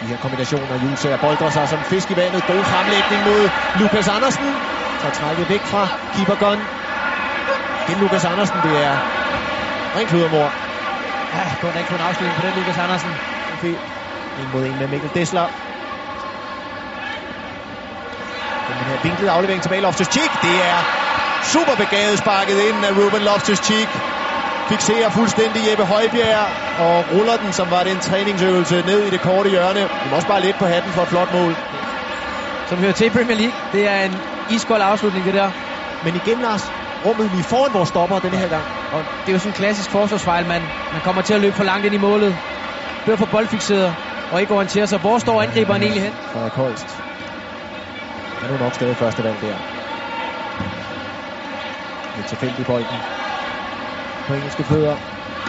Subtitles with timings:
[0.00, 2.46] De her kombinationer, Julsager boldrer sig som fisk i vandet.
[2.46, 4.60] God fremlægning mod Lukas Andersen.
[4.98, 6.68] Så trækket væk fra keeper Gunn.
[7.86, 8.98] Det Lukas Andersen, det er
[9.94, 10.54] rent kludermor.
[11.32, 13.20] Ja, kunne ikke en afslutning på den, Lukas Andersen.
[14.36, 15.48] En mod en med Mikkel Dessler.
[18.66, 20.42] Den her vinklede aflevering tilbage Loftus Cheek.
[20.42, 20.84] Det er
[21.40, 24.07] super begavet sparket ind af Ruben Loftus Cheek.
[24.68, 29.50] Fixerer fuldstændig Jeppe Højbjerg og ruller den, som var den træningsøvelse, ned i det korte
[29.50, 29.88] hjørne.
[30.02, 31.56] Vi må også bare lidt på hatten for et flot mål.
[32.66, 33.54] Som hører til i Premier League.
[33.72, 35.50] Det er en iskold afslutning, det der.
[36.02, 36.72] Men igen, Lars,
[37.04, 38.66] rummet lige foran vores stopper denne her gang.
[38.90, 41.64] Og det er jo sådan en klassisk forsvarsfejl, man, man kommer til at løbe for
[41.64, 42.38] langt ind i målet.
[43.04, 43.96] Bliver for boldfixeret
[44.30, 44.98] og ikke orienterer sig.
[44.98, 46.12] Hvor står angriberen egentlig hen?
[46.32, 47.02] Frederik Holst.
[48.40, 49.58] Han er nok stadig første valg der.
[52.14, 53.02] Lidt tilfældig bolden.
[54.28, 54.96] På engelske fødder.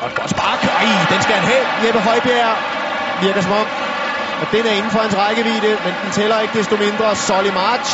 [0.00, 0.64] Og et godt spark.
[0.64, 1.66] Ej, den skal han have.
[1.86, 2.56] Jeppe Højbjerg
[3.20, 3.68] virker som om,
[4.40, 7.16] at den er inden for hans rækkevidde, men den tæller ikke desto mindre.
[7.16, 7.90] Solly March.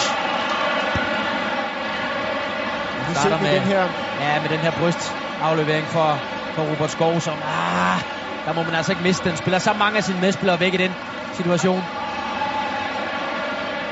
[3.09, 3.89] Vi Starter med med- den her.
[4.19, 6.21] Ja, med den her brystaflevering for,
[6.55, 7.43] for Robert Skov, som...
[7.43, 8.01] Ah,
[8.45, 9.37] der må man altså ikke miste den.
[9.37, 10.97] Spiller så mange af sine medspillere væk i den
[11.33, 11.85] situation.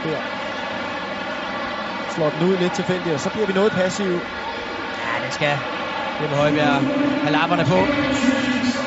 [0.02, 0.18] Der.
[2.14, 4.22] Slår den ud lidt tilfældigt, og så bliver vi noget passive.
[4.98, 5.60] Ja, det skal
[6.20, 6.84] Jeppe Højbjerg
[7.22, 7.88] have lapperne på.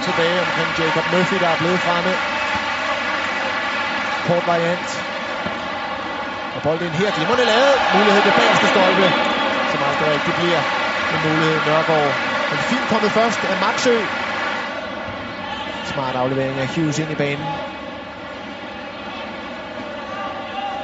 [0.02, 2.17] tilbage omkring Jacob Murphy, der er blevet fremme.
[4.23, 5.06] Kort variant.
[6.53, 7.75] Og bolden her, glimrende lavet.
[7.94, 9.14] Mulighed det bagerste stolpe,
[9.72, 10.64] Så meget der rigtig bliver
[11.11, 12.16] en mulighed Nørgaard.
[12.50, 14.05] Men fint kommet først af Maxø.
[15.83, 17.48] Smart aflevering af Hughes ind i banen.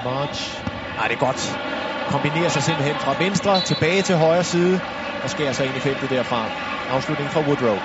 [0.04, 0.64] March.
[0.96, 1.60] Nej, det er godt.
[2.14, 4.82] Kombinerer sig simpelthen fra venstre tilbage til højre side
[5.24, 6.52] og skærer sig ind i feltet derfra.
[6.88, 7.80] Afslutning fra Woodrow.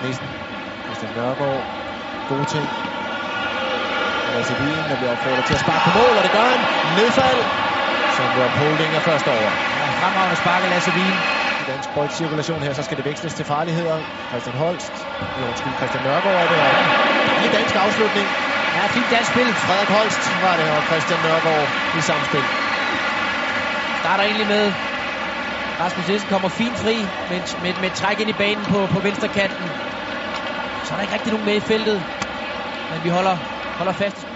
[0.00, 0.30] Nissen.
[0.84, 1.66] Christian Nørgaard.
[2.26, 2.72] Gode ting.
[4.26, 6.66] Lasse Wien, der bliver opfordret til at sparke på mål, og det gør han.
[6.82, 7.44] Nedfald.
[8.08, 9.52] Som Rob Holding er først over.
[9.74, 11.24] Ja, fremragende spark af Lasse Wien.
[11.58, 14.04] I dansk boldcirkulation her, så skal det veksles til farligheder.
[14.28, 15.08] Christian Holst.
[15.36, 16.90] Undskyld, Christian Nørgaard er det.
[17.36, 18.32] I dansk afslutning.
[18.74, 19.54] Ja, fint dansk spil.
[19.54, 22.48] Frederik Holst var det, og Christian Nørgaard i samspil.
[23.94, 24.74] Starter egentlig med
[25.80, 29.00] Rasmus Nielsen kommer fint fri med, et- med, med træk ind i banen på, på
[29.00, 29.72] venstre kanten.
[30.82, 32.04] Så er der ikke rigtig nogen med i feltet.
[32.90, 33.38] Men vi holder,
[33.76, 34.26] holder fast.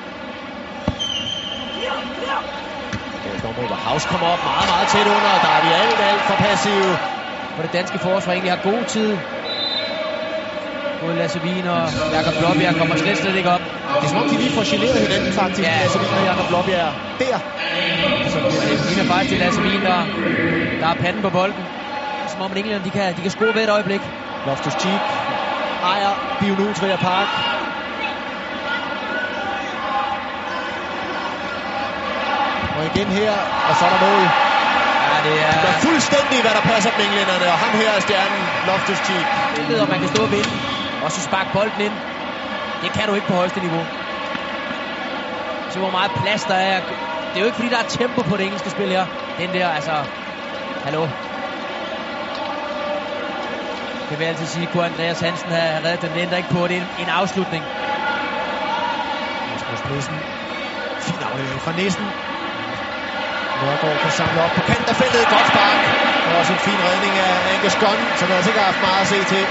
[3.43, 6.37] Hvor House kommer op meget, meget tæt under, og der er vi alt, alt for
[6.37, 6.99] passive.
[7.55, 9.19] Hvor det danske forsvar egentlig har god tid.
[11.03, 13.61] Både Lasse Wien og Jakob Blåbjerg kommer slet, slet ikke op.
[14.01, 15.69] Det er som om, de lige får generet hinanden faktisk.
[15.69, 15.79] Ja.
[15.83, 17.39] Altså, og Jakob Blåbjerg der.
[18.33, 20.07] Så det ligner faktisk til Lasse Wien, der,
[20.81, 21.65] der er panden på bolden.
[22.27, 24.03] Som om England, de kan, de kan score ved et øjeblik.
[24.45, 25.03] Loftus Cheek
[25.83, 27.29] ejer Bionutria Park.
[32.77, 33.33] Og igen her,
[33.69, 34.23] og så er der mål.
[35.11, 35.61] Ja, det er...
[35.61, 39.27] Det er fuldstændig, hvad der passer dem englænderne, og ham her er stjernen, Loftus Cheek.
[39.55, 40.61] billedet, om man kan stå og vinde.
[41.03, 42.01] Og så sparke bolden ind.
[42.83, 43.89] Det kan du ikke på højeste niveau.
[45.69, 46.81] Se hvor meget plads der er.
[46.81, 49.07] Det er jo ikke fordi, der er tempo på det engelske spil her.
[49.39, 50.07] Den der, altså...
[50.83, 51.09] Hallo.
[54.09, 56.15] Det vil jeg altid sige, kunne Andreas Hansen have reddet den.
[56.15, 57.65] Det ændrer ikke på, det er en, en afslutning.
[59.49, 60.23] Rasmus Nielsen.
[61.01, 62.13] Fin aflevering fra Nielsen.
[63.61, 65.29] Nørgaard kan samle op på kant af feltet.
[65.29, 65.83] Godt spark.
[66.27, 69.09] Og også en fin redning af Angus Gunn, som altså ikke har haft meget at
[69.09, 69.49] se til.